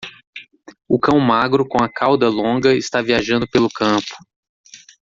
O 0.89 0.97
cão 0.99 1.19
magro 1.19 1.63
com 1.63 1.83
a 1.83 1.87
cauda 1.87 2.27
longa 2.27 2.73
está 2.73 3.03
viajando 3.03 3.47
pelo 3.47 3.69
campo. 3.69 4.15